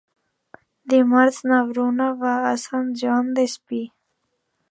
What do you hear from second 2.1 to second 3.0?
va a Sant